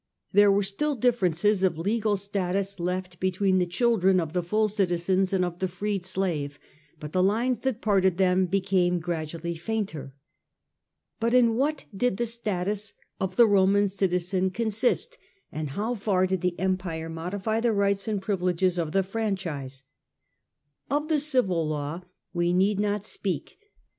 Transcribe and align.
There 0.33 0.51
were 0.51 0.63
still 0.63 0.95
differences 0.95 1.61
of 1.61 1.77
legal 1.77 2.17
status 2.17 2.79
left 2.79 3.19
between 3.19 3.59
the 3.59 3.67
children 3.67 4.19
of 4.19 4.33
the 4.33 4.41
full 4.41 4.67
citizen 4.67 5.27
and 5.31 5.45
of 5.45 5.59
the 5.59 5.67
freed 5.67 6.07
slave, 6.07 6.57
but 6.99 7.11
the 7.11 7.21
lines 7.21 7.59
that 7.59 7.81
parted 7.81 8.17
them 8.17 8.47
became 8.47 8.97
gradually 8.99 9.53
fainter. 9.53 10.15
But 11.19 11.35
in 11.35 11.53
what 11.55 11.85
did 11.95 12.17
the 12.17 12.25
status 12.25 12.95
of 13.19 13.35
the 13.35 13.87
citizen 13.93 14.49
consist, 14.49 15.19
and 15.51 15.69
how 15.69 15.93
far 15.93 16.25
did 16.25 16.41
the 16.41 16.59
Empire 16.59 17.07
modify 17.07 17.59
the 17.59 17.71
rights 17.71 18.07
and 18.07 18.19
privileges 18.19 18.79
of 18.79 18.93
the 18.93 19.03
franchise? 19.03 19.83
Of 20.89 21.09
the 21.09 21.19
civil 21.19 21.67
law 21.67 22.01
we 22.33 22.53
need 22.53 22.79
not 22.79 23.05
speak. 23.05 23.59